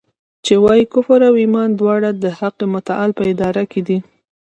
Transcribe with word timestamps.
چي 0.45 0.53
وايي 0.63 0.85
کفر 0.93 1.19
او 1.29 1.35
ایمان 1.43 1.69
دواړه 1.79 2.09
د 2.23 2.25
حق 2.39 2.57
متعال 2.73 3.09
په 3.17 3.23
اراده 3.31 3.63
کي 3.71 3.81
دي. 3.87 3.97